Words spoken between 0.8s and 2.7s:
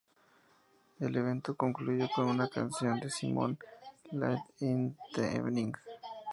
El evento concluyó con una